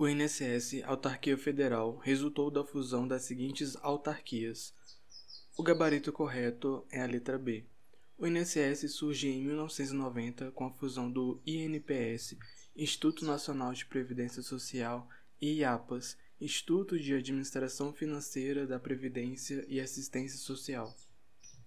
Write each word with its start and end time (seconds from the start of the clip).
O 0.00 0.08
INSS, 0.08 0.82
autarquia 0.86 1.36
federal, 1.36 1.98
resultou 1.98 2.50
da 2.50 2.64
fusão 2.64 3.06
das 3.06 3.24
seguintes 3.24 3.76
autarquias. 3.82 4.72
O 5.58 5.62
gabarito 5.62 6.10
correto 6.10 6.86
é 6.90 7.02
a 7.02 7.06
letra 7.06 7.38
B. 7.38 7.66
O 8.16 8.26
INSS 8.26 8.90
surge 8.94 9.28
em 9.28 9.44
1990 9.44 10.52
com 10.52 10.64
a 10.64 10.70
fusão 10.70 11.12
do 11.12 11.38
INPS, 11.46 12.34
Instituto 12.74 13.26
Nacional 13.26 13.74
de 13.74 13.84
Previdência 13.84 14.40
Social, 14.40 15.06
e 15.38 15.58
IAPAS, 15.58 16.16
Instituto 16.40 16.98
de 16.98 17.12
Administração 17.12 17.92
Financeira 17.92 18.66
da 18.66 18.80
Previdência 18.80 19.66
e 19.68 19.78
Assistência 19.78 20.38
Social. 20.38 20.96